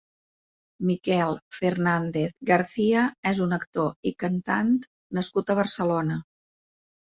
Miquel 0.91 1.35
Fernández 1.57 2.31
García 2.51 3.03
és 3.33 3.43
un 3.49 3.53
actor 3.59 4.11
i 4.13 4.15
cantant 4.25 4.73
nascut 5.19 5.53
a 5.53 5.59
Barcelona. 5.61 6.19